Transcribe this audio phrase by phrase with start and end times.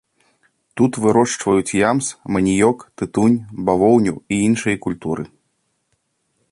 [0.79, 2.07] Тут вырошчваюць ямс,
[2.37, 5.23] маніёк, тытунь, бавоўну і іншыя культуры.